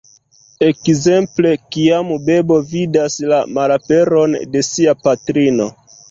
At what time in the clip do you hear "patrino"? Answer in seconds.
5.03-5.69